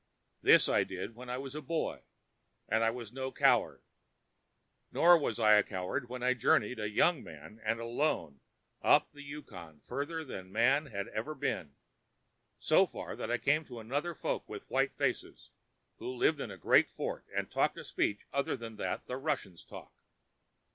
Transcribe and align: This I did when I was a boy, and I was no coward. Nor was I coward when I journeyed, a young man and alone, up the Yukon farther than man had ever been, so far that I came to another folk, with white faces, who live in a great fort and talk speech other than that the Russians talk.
This 0.41 0.67
I 0.67 0.83
did 0.83 1.13
when 1.15 1.29
I 1.29 1.37
was 1.37 1.53
a 1.53 1.61
boy, 1.61 2.01
and 2.67 2.83
I 2.83 2.89
was 2.89 3.13
no 3.13 3.31
coward. 3.31 3.83
Nor 4.91 5.15
was 5.15 5.39
I 5.39 5.61
coward 5.61 6.09
when 6.09 6.23
I 6.23 6.33
journeyed, 6.33 6.79
a 6.79 6.89
young 6.89 7.21
man 7.23 7.61
and 7.63 7.79
alone, 7.79 8.39
up 8.81 9.11
the 9.11 9.21
Yukon 9.21 9.79
farther 9.81 10.25
than 10.25 10.51
man 10.51 10.87
had 10.87 11.07
ever 11.09 11.35
been, 11.35 11.75
so 12.57 12.87
far 12.87 13.15
that 13.15 13.29
I 13.29 13.37
came 13.37 13.63
to 13.65 13.79
another 13.79 14.15
folk, 14.15 14.49
with 14.49 14.67
white 14.71 14.95
faces, 14.97 15.51
who 15.97 16.11
live 16.11 16.39
in 16.39 16.49
a 16.49 16.57
great 16.57 16.89
fort 16.89 17.27
and 17.35 17.51
talk 17.51 17.77
speech 17.85 18.25
other 18.33 18.57
than 18.57 18.77
that 18.77 19.05
the 19.05 19.17
Russians 19.17 19.63
talk. 19.63 19.93